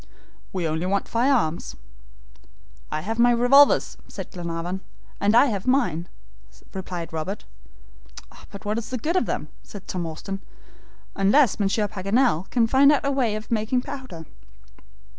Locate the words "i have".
2.91-3.19, 5.35-5.67